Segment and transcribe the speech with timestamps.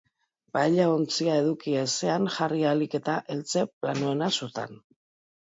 [0.55, 4.83] Paella-ontzia eduki ezean, jarri ahalik eta eltze planoena sutan.